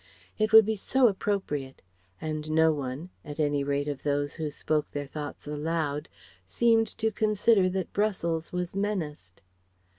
[0.39, 1.83] It would be so appropriate.
[2.19, 6.09] And no one at any rate of those who spoke their thoughts aloud
[6.43, 9.41] seemed to consider that Brussels was menaced.